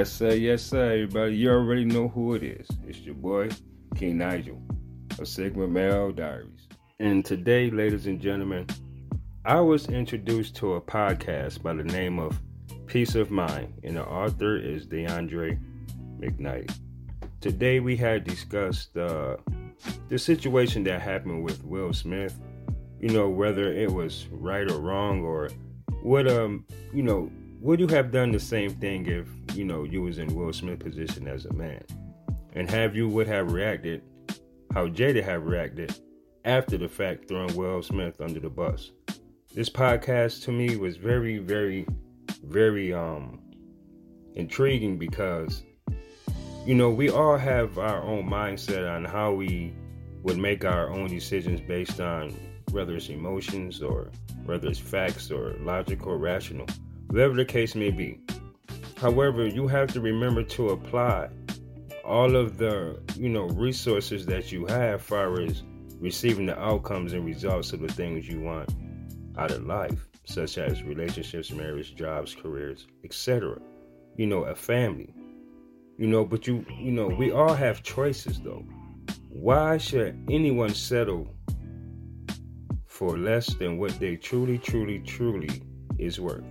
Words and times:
Yes, 0.00 0.12
sir. 0.12 0.32
Yes, 0.32 0.62
sir. 0.62 0.92
Everybody, 0.92 1.36
you 1.36 1.50
already 1.50 1.84
know 1.84 2.08
who 2.08 2.32
it 2.32 2.42
is. 2.42 2.66
It's 2.88 3.00
your 3.00 3.16
boy, 3.16 3.50
King 3.94 4.16
Nigel 4.16 4.58
of 5.18 5.28
Sigma 5.28 5.68
Male 5.68 6.10
Diaries. 6.12 6.68
And 6.98 7.22
today, 7.22 7.70
ladies 7.70 8.06
and 8.06 8.18
gentlemen, 8.18 8.66
I 9.44 9.60
was 9.60 9.90
introduced 9.90 10.56
to 10.56 10.72
a 10.72 10.80
podcast 10.80 11.62
by 11.62 11.74
the 11.74 11.84
name 11.84 12.18
of 12.18 12.40
Peace 12.86 13.14
of 13.14 13.30
Mind, 13.30 13.74
and 13.84 13.98
the 13.98 14.06
author 14.06 14.56
is 14.56 14.86
DeAndre 14.86 15.60
McKnight. 16.18 16.74
Today, 17.42 17.80
we 17.80 17.94
had 17.94 18.24
discussed 18.24 18.96
uh, 18.96 19.36
the 20.08 20.18
situation 20.18 20.82
that 20.84 21.02
happened 21.02 21.44
with 21.44 21.62
Will 21.62 21.92
Smith. 21.92 22.40
You 23.00 23.10
know, 23.10 23.28
whether 23.28 23.70
it 23.70 23.92
was 23.92 24.28
right 24.30 24.66
or 24.70 24.78
wrong, 24.80 25.20
or 25.26 25.50
what 26.00 26.26
um, 26.26 26.64
you 26.94 27.02
know, 27.02 27.30
would 27.60 27.78
you 27.78 27.86
have 27.88 28.10
done 28.10 28.32
the 28.32 28.40
same 28.40 28.70
thing 28.70 29.06
if 29.06 29.28
you 29.54 29.64
know 29.64 29.84
you 29.84 30.00
was 30.00 30.16
in 30.16 30.34
Will 30.34 30.52
Smith 30.52 30.78
position 30.78 31.28
as 31.28 31.44
a 31.44 31.52
man? 31.52 31.84
And 32.54 32.70
have 32.70 32.96
you 32.96 33.06
would 33.08 33.26
have 33.26 33.52
reacted 33.52 34.02
how 34.72 34.88
Jada 34.88 35.22
have 35.22 35.44
reacted 35.44 35.94
after 36.46 36.78
the 36.78 36.88
fact 36.88 37.28
throwing 37.28 37.54
Will 37.54 37.82
Smith 37.82 38.18
under 38.20 38.40
the 38.40 38.48
bus? 38.48 38.92
This 39.54 39.68
podcast 39.68 40.42
to 40.44 40.52
me 40.52 40.76
was 40.76 40.96
very, 40.96 41.36
very, 41.36 41.86
very 42.44 42.94
um 42.94 43.40
intriguing 44.34 44.96
because 44.96 45.62
you 46.64 46.74
know 46.74 46.88
we 46.88 47.10
all 47.10 47.36
have 47.36 47.78
our 47.78 48.02
own 48.02 48.26
mindset 48.26 48.90
on 48.90 49.04
how 49.04 49.32
we 49.32 49.74
would 50.22 50.38
make 50.38 50.64
our 50.64 50.88
own 50.90 51.08
decisions 51.08 51.60
based 51.60 52.00
on 52.00 52.30
whether 52.70 52.96
it's 52.96 53.08
emotions 53.08 53.82
or 53.82 54.10
whether 54.46 54.68
it's 54.68 54.78
facts 54.78 55.30
or 55.30 55.56
logical 55.60 56.12
or 56.12 56.16
rational 56.16 56.66
whatever 57.10 57.34
the 57.34 57.44
case 57.44 57.74
may 57.74 57.90
be. 57.90 58.20
However, 58.96 59.44
you 59.44 59.66
have 59.66 59.92
to 59.94 60.00
remember 60.00 60.44
to 60.44 60.70
apply 60.70 61.28
all 62.04 62.36
of 62.36 62.56
the, 62.56 63.00
you 63.16 63.28
know, 63.28 63.48
resources 63.48 64.26
that 64.26 64.52
you 64.52 64.64
have 64.66 65.02
far 65.02 65.40
as 65.40 65.64
receiving 65.98 66.46
the 66.46 66.58
outcomes 66.58 67.12
and 67.12 67.24
results 67.24 67.72
of 67.72 67.80
the 67.80 67.88
things 67.88 68.28
you 68.28 68.40
want 68.40 68.72
out 69.36 69.50
of 69.50 69.66
life, 69.66 70.06
such 70.24 70.56
as 70.56 70.84
relationships, 70.84 71.50
marriage, 71.50 71.96
jobs, 71.96 72.34
careers, 72.34 72.86
etc. 73.02 73.60
You 74.16 74.28
know, 74.28 74.44
a 74.44 74.54
family. 74.54 75.12
You 75.98 76.06
know, 76.06 76.24
but 76.24 76.46
you 76.46 76.64
you 76.78 76.92
know, 76.92 77.08
we 77.08 77.32
all 77.32 77.54
have 77.54 77.82
choices 77.82 78.40
though. 78.40 78.64
Why 79.28 79.78
should 79.78 80.16
anyone 80.30 80.74
settle 80.74 81.34
for 82.86 83.18
less 83.18 83.52
than 83.54 83.78
what 83.78 83.98
they 83.98 84.14
truly, 84.14 84.58
truly, 84.58 85.00
truly 85.00 85.62
is 85.98 86.20
worth? 86.20 86.44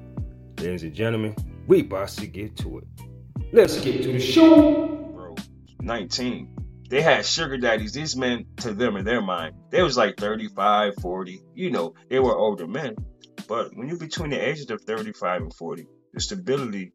Ladies 0.59 0.83
and 0.83 0.93
gentlemen, 0.93 1.35
we 1.67 1.79
about 1.79 2.09
to 2.09 2.27
get 2.27 2.57
to 2.57 2.79
it. 2.79 2.83
Let's 3.53 3.79
get 3.79 4.03
to 4.03 4.11
the 4.11 4.19
show. 4.19 4.88
Bro, 4.88 5.35
19. 5.79 6.53
They 6.89 7.01
had 7.01 7.25
sugar 7.25 7.57
daddies. 7.57 7.93
These 7.93 8.17
men, 8.17 8.45
to 8.57 8.73
them 8.73 8.97
in 8.97 9.05
their 9.05 9.21
mind, 9.21 9.55
they 9.69 9.81
was 9.81 9.95
like 9.95 10.17
35, 10.17 10.95
40. 11.01 11.41
You 11.55 11.71
know, 11.71 11.93
they 12.09 12.19
were 12.19 12.35
older 12.35 12.67
men. 12.67 12.97
But 13.47 13.73
when 13.73 13.88
you're 13.88 13.97
between 13.97 14.31
the 14.31 14.49
ages 14.49 14.69
of 14.69 14.81
35 14.81 15.43
and 15.43 15.53
40, 15.53 15.88
the 16.13 16.19
stability, 16.19 16.91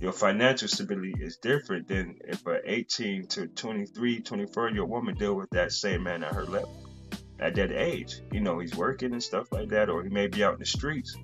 your 0.00 0.12
financial 0.12 0.66
stability 0.66 1.14
is 1.20 1.36
different 1.36 1.86
than 1.86 2.18
if 2.26 2.44
an 2.46 2.62
18 2.64 3.28
to 3.28 3.46
23, 3.46 4.22
24 4.22 4.70
year 4.70 4.80
old 4.80 4.90
woman 4.90 5.14
deal 5.14 5.34
with 5.34 5.50
that 5.50 5.70
same 5.70 6.02
man 6.02 6.24
at 6.24 6.34
her 6.34 6.46
level. 6.46 6.84
At 7.38 7.54
that 7.54 7.70
age, 7.70 8.22
you 8.32 8.40
know, 8.40 8.58
he's 8.58 8.74
working 8.74 9.12
and 9.12 9.22
stuff 9.22 9.52
like 9.52 9.68
that, 9.68 9.88
or 9.88 10.02
he 10.02 10.08
may 10.08 10.26
be 10.26 10.42
out 10.42 10.54
in 10.54 10.58
the 10.58 10.66
streets. 10.66 11.16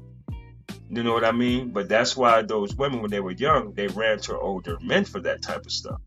You 0.90 1.04
know 1.04 1.12
what 1.12 1.24
I 1.24 1.32
mean? 1.32 1.70
But 1.70 1.88
that's 1.88 2.16
why 2.16 2.42
those 2.42 2.74
women, 2.74 3.00
when 3.00 3.10
they 3.10 3.20
were 3.20 3.30
young, 3.30 3.74
they 3.74 3.86
ran 3.86 4.18
to 4.20 4.36
older 4.36 4.76
men 4.80 5.04
for 5.04 5.20
that 5.20 5.40
type 5.40 5.64
of 5.64 5.70
stuff. 5.70 6.00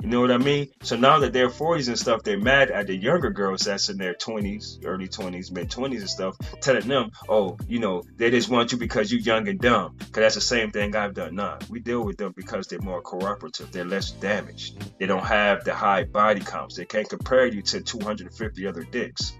You 0.00 0.08
know 0.08 0.20
what 0.20 0.32
I 0.32 0.38
mean? 0.38 0.68
So 0.82 0.96
now 0.96 1.20
that 1.20 1.32
they're 1.32 1.48
40s 1.48 1.86
and 1.86 1.98
stuff, 1.98 2.22
they're 2.24 2.38
mad 2.38 2.72
at 2.72 2.88
the 2.88 2.96
younger 2.96 3.30
girls 3.30 3.62
that's 3.62 3.88
in 3.88 3.98
their 3.98 4.14
20s, 4.14 4.84
early 4.84 5.06
20s, 5.06 5.52
mid 5.52 5.70
20s 5.70 6.00
and 6.00 6.10
stuff, 6.10 6.36
telling 6.60 6.88
them, 6.88 7.10
oh, 7.28 7.56
you 7.68 7.78
know, 7.78 8.02
they 8.16 8.30
just 8.30 8.48
want 8.48 8.72
you 8.72 8.78
because 8.78 9.12
you're 9.12 9.20
young 9.20 9.46
and 9.46 9.60
dumb. 9.60 9.94
Because 9.96 10.22
that's 10.22 10.34
the 10.34 10.40
same 10.40 10.72
thing 10.72 10.96
I've 10.96 11.14
done. 11.14 11.36
Nah, 11.36 11.58
we 11.68 11.78
deal 11.78 12.04
with 12.04 12.16
them 12.16 12.32
because 12.36 12.66
they're 12.66 12.80
more 12.80 13.00
cooperative. 13.00 13.70
They're 13.70 13.84
less 13.84 14.10
damaged. 14.10 14.98
They 14.98 15.06
don't 15.06 15.24
have 15.24 15.62
the 15.62 15.74
high 15.74 16.02
body 16.02 16.40
counts. 16.40 16.76
They 16.76 16.84
can't 16.84 17.08
compare 17.08 17.46
you 17.46 17.62
to 17.62 17.80
250 17.80 18.66
other 18.66 18.82
dicks. 18.82 19.36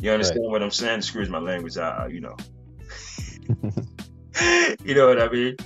You 0.00 0.10
understand 0.10 0.40
right. 0.44 0.52
what 0.52 0.62
I'm 0.62 0.70
saying? 0.70 0.98
Excuse 0.98 1.28
my 1.28 1.38
language. 1.38 1.76
I, 1.76 2.06
you 2.06 2.20
know, 2.20 2.36
you 4.84 4.94
know 4.94 5.08
what 5.08 5.20
I 5.20 5.28
mean? 5.28 5.56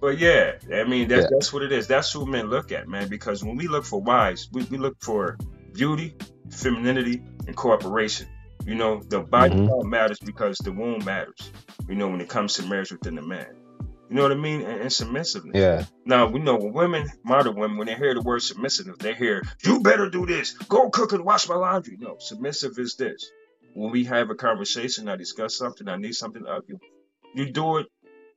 But 0.00 0.18
yeah, 0.18 0.54
I 0.74 0.84
mean 0.84 1.08
that's 1.08 1.22
yeah. 1.22 1.28
that's 1.30 1.52
what 1.52 1.62
it 1.62 1.72
is. 1.72 1.86
That's 1.86 2.12
who 2.12 2.26
men 2.26 2.50
look 2.50 2.72
at, 2.72 2.88
man. 2.88 3.08
Because 3.08 3.44
when 3.44 3.56
we 3.56 3.68
look 3.68 3.84
for 3.84 4.00
wives, 4.00 4.48
we, 4.52 4.64
we 4.64 4.76
look 4.76 4.96
for 5.00 5.38
beauty, 5.72 6.16
femininity, 6.50 7.22
and 7.46 7.56
cooperation. 7.56 8.26
You 8.66 8.74
know, 8.74 9.00
the 9.00 9.20
body 9.20 9.54
mm-hmm. 9.54 9.88
matters 9.88 10.18
because 10.18 10.58
the 10.58 10.72
womb 10.72 11.04
matters. 11.04 11.52
You 11.88 11.94
know, 11.94 12.08
when 12.08 12.20
it 12.20 12.28
comes 12.28 12.54
to 12.54 12.66
marriage 12.66 12.92
within 12.92 13.14
the 13.14 13.22
man. 13.22 13.46
You 14.08 14.16
know 14.16 14.22
what 14.24 14.32
I 14.32 14.34
mean? 14.34 14.60
And, 14.62 14.82
and 14.82 14.92
submissiveness. 14.92 15.54
Yeah. 15.54 15.84
Now 16.04 16.26
we 16.26 16.40
know 16.40 16.56
when 16.56 16.72
women, 16.72 17.08
modern 17.24 17.54
women, 17.54 17.78
when 17.78 17.86
they 17.86 17.94
hear 17.94 18.12
the 18.12 18.20
word 18.20 18.42
submissive, 18.42 18.98
they 18.98 19.14
hear, 19.14 19.42
"You 19.64 19.80
better 19.80 20.10
do 20.10 20.26
this. 20.26 20.52
Go 20.52 20.90
cook 20.90 21.12
and 21.12 21.24
wash 21.24 21.48
my 21.48 21.54
laundry." 21.54 21.96
No, 21.98 22.16
submissive 22.18 22.78
is 22.78 22.96
this 22.96 23.30
when 23.74 23.90
we 23.90 24.04
have 24.04 24.30
a 24.30 24.34
conversation, 24.34 25.08
I 25.08 25.16
discuss 25.16 25.56
something, 25.56 25.88
I 25.88 25.96
need 25.96 26.14
something 26.14 26.44
of 26.46 26.64
you, 26.68 26.78
you 27.34 27.50
do 27.50 27.78
it 27.78 27.86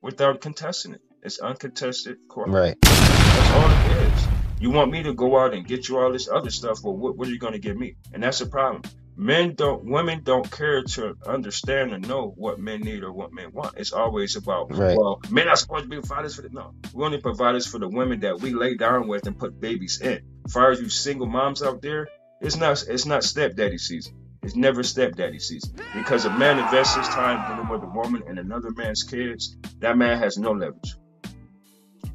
without 0.01 0.41
contesting 0.41 0.93
it. 0.93 1.01
It's 1.23 1.39
uncontested 1.39 2.17
Right. 2.35 2.75
That's 2.81 3.51
all 3.51 3.69
it 3.69 4.03
is. 4.03 4.27
You 4.59 4.71
want 4.71 4.91
me 4.91 5.03
to 5.03 5.13
go 5.13 5.37
out 5.39 5.53
and 5.53 5.67
get 5.67 5.89
you 5.89 5.97
all 5.97 6.11
this 6.11 6.29
other 6.29 6.51
stuff? 6.51 6.79
Well, 6.83 6.95
what, 6.95 7.17
what 7.17 7.27
are 7.27 7.31
you 7.31 7.39
going 7.39 7.53
to 7.53 7.59
give 7.59 7.75
me? 7.75 7.95
And 8.13 8.23
that's 8.23 8.39
the 8.39 8.45
problem. 8.45 8.83
Men 9.17 9.55
don't, 9.55 9.85
women 9.85 10.21
don't 10.23 10.49
care 10.51 10.83
to 10.83 11.15
understand 11.25 11.93
and 11.93 12.07
know 12.07 12.33
what 12.35 12.59
men 12.59 12.81
need 12.81 13.03
or 13.03 13.11
what 13.11 13.33
men 13.33 13.51
want. 13.53 13.75
It's 13.77 13.93
always 13.93 14.35
about, 14.35 14.75
right. 14.75 14.97
well, 14.97 15.21
men 15.29 15.47
are 15.47 15.55
supposed 15.55 15.83
to 15.83 15.89
be 15.89 15.99
providers 15.99 16.35
for 16.35 16.41
the, 16.41 16.49
no. 16.49 16.73
We 16.93 17.03
only 17.03 17.19
providers 17.19 17.65
for 17.65 17.79
the 17.79 17.87
women 17.87 18.19
that 18.21 18.39
we 18.39 18.53
lay 18.53 18.75
down 18.75 19.07
with 19.07 19.25
and 19.25 19.37
put 19.37 19.59
babies 19.59 20.01
in. 20.01 20.21
As 20.45 20.53
far 20.53 20.71
as 20.71 20.81
you 20.81 20.89
single 20.89 21.27
moms 21.27 21.63
out 21.63 21.81
there, 21.81 22.07
it's 22.41 22.57
not, 22.57 22.83
it's 22.87 23.05
not 23.05 23.23
stepdaddy 23.23 23.77
season. 23.77 24.24
It's 24.45 24.55
never 24.55 24.83
stepdaddy 24.83 25.39
season. 25.39 25.75
Because 25.95 26.25
a 26.25 26.29
man 26.29 26.59
invests 26.59 26.95
his 26.95 27.07
time 27.07 27.49
dealing 27.49 27.67
with 27.67 27.81
a 27.81 27.91
woman 27.91 28.21
and 28.27 28.37
another 28.37 28.69
man's 28.69 29.01
kids, 29.01 29.57
that 29.79 29.97
man 29.97 30.19
has 30.19 30.37
no 30.37 30.51
leverage. 30.51 30.93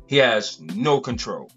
He 0.07 0.19
has 0.19 0.61
no 0.61 1.01
control. 1.01 1.51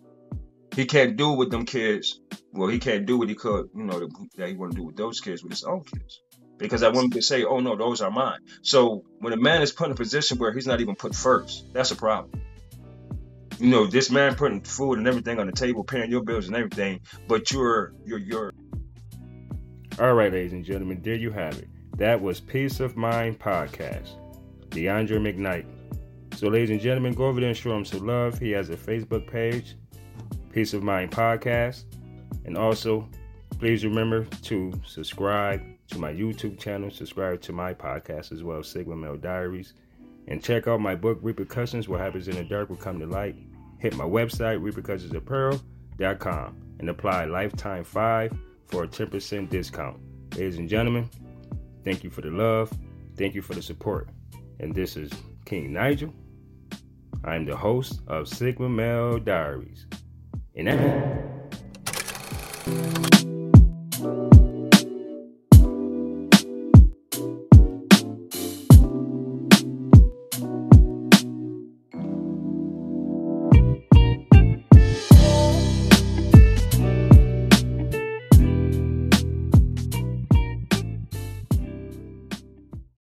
He 0.76 0.88
can't 0.88 1.16
do 1.16 1.34
with 1.34 1.52
them 1.52 1.66
kids. 1.66 2.20
Well, 2.54 2.70
he 2.70 2.80
can't 2.80 3.06
do 3.06 3.20
what 3.20 3.30
he 3.30 3.36
could, 3.36 3.70
you 3.76 3.84
know, 3.84 4.10
that 4.36 4.50
he 4.50 4.56
want 4.56 4.72
to 4.72 4.78
do 4.78 4.84
with 4.84 4.98
those 4.98 5.22
kids 5.22 5.44
with 5.44 5.52
his 5.52 5.64
own 5.64 5.84
kids. 5.84 6.22
Because 6.58 6.82
that 6.82 6.94
woman 6.94 7.12
could 7.12 7.24
say, 7.24 7.44
oh 7.44 7.60
no, 7.60 7.76
those 7.76 8.02
are 8.02 8.10
mine. 8.10 8.40
So 8.64 9.04
when 9.20 9.32
a 9.32 9.38
man 9.38 9.62
is 9.62 9.72
put 9.72 9.88
in 9.88 9.92
a 9.92 9.96
position 9.96 10.40
where 10.40 10.52
he's 10.52 10.66
not 10.66 10.82
even 10.82 10.96
put 10.96 11.14
first, 11.14 11.72
that's 11.72 11.92
a 11.92 11.96
problem. 11.96 12.42
You 13.60 13.70
know, 13.70 13.86
this 13.86 14.10
man 14.10 14.34
putting 14.34 14.62
food 14.62 14.98
and 14.98 15.08
everything 15.08 15.38
on 15.38 15.46
the 15.46 15.54
table, 15.54 15.84
paying 15.84 16.10
your 16.10 16.24
bills 16.24 16.48
and 16.48 16.56
everything, 16.56 17.02
but 17.28 17.52
you're 17.52 17.94
you're 18.06 18.18
you're 18.18 18.52
all 20.00 20.14
right, 20.16 20.32
ladies 20.32 20.54
and 20.54 20.66
gentlemen, 20.66 21.02
there 21.04 21.16
you 21.16 21.30
have 21.32 21.58
it. 21.60 21.68
That 21.98 22.20
was 22.20 22.40
Peace 22.40 22.80
of 22.80 22.98
Mind 22.98 23.40
Podcast, 23.40 24.16
DeAndre 24.70 25.20
McKnight. 25.20 25.66
So, 26.36 26.48
ladies 26.48 26.72
and 26.72 26.82
gentlemen, 26.82 27.14
go 27.14 27.26
over 27.26 27.40
there 27.40 27.50
and 27.50 27.58
show 27.58 27.78
him 27.78 27.86
some 27.86 28.08
love. 28.08 28.40
He 28.40 28.50
has 28.52 28.72
a 28.72 28.76
Facebook 28.76 29.28
page, 29.28 29.76
Peace 30.52 30.74
of 30.74 30.82
Mind 30.82 31.12
Podcast. 31.12 31.84
And 32.46 32.58
also, 32.58 33.08
please 33.60 33.86
remember 33.86 34.26
to 34.44 34.74
subscribe 34.84 35.62
to 35.90 36.00
my 36.00 36.12
YouTube 36.12 36.58
channel, 36.58 36.90
subscribe 36.90 37.40
to 37.42 37.52
my 37.54 37.72
podcast 37.74 38.32
as 38.32 38.42
well, 38.42 38.64
Sigma 38.64 38.96
Male 38.96 39.18
Diaries. 39.18 39.74
And 40.28 40.44
check 40.44 40.68
out 40.68 40.80
my 40.82 40.96
book, 40.96 41.20
Repercussions 41.22 41.88
What 41.88 42.00
Happens 42.00 42.28
in 42.28 42.36
the 42.36 42.44
Dark 42.44 42.70
Will 42.70 42.78
Come 42.78 42.98
to 43.00 43.06
Light. 43.06 43.36
Hit 43.78 43.96
my 43.96 44.06
website, 44.06 44.60
repercussionsapparel.com, 44.60 46.58
and 46.80 46.90
apply 46.90 47.26
Lifetime 47.26 47.84
5 47.84 48.34
for 48.74 48.86
a 48.86 48.88
10% 48.88 49.50
discount. 49.52 50.00
Ladies 50.36 50.58
and 50.58 50.68
gentlemen, 50.68 51.08
thank 51.84 52.04
you 52.04 52.10
for 52.10 52.22
the 52.22 52.32
love. 52.32 52.74
Thank 53.16 53.36
you 53.36 53.44
for 53.44 53.54
the 53.54 53.62
support. 53.62 54.10
And 54.60 54.74
this 54.74 54.98
is 54.98 55.12
King 55.46 55.72
Nigel. 55.72 56.12
I'm 57.24 57.46
the 57.46 57.56
host 57.56 58.02
of 58.08 58.28
Sigma 58.28 58.68
Male 58.68 59.20
Diaries. 59.20 59.86
And 60.56 60.68
that. 60.70 61.24